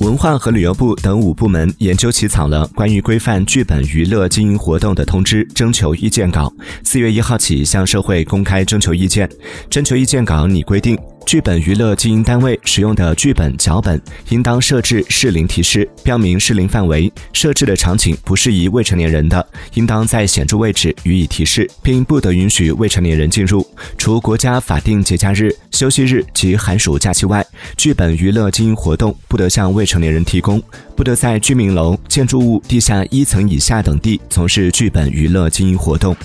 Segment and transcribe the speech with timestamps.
[0.00, 9.30] 文化和旅游部等五部门研究起草了关于规范剧本娱乐经营活动的通知征求意见稿，四月一号起向社会公开征求意见。
[9.70, 10.98] 征求意见稿拟规定。
[11.26, 23.66] 剧本娱乐经营单位使用的剧本脚本应当设置适龄提示，标明适龄范围，设置的场景不适宜未成年人的，应当在显著位置予以提示，并不得允许未成年人进入。
[23.98, 27.44] 除国家法定节假日、休息日及寒暑假期外，
[27.76, 30.62] 剧本娱乐经营活动不得向未成年人提供，
[30.94, 36.16] 不得在居民楼、建筑物地下一层以下等地从事剧本娱乐经营活动。